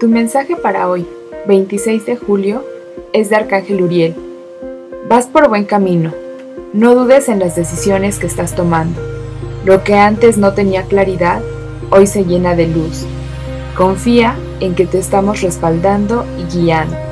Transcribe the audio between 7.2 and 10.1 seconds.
en las decisiones que estás tomando. Lo que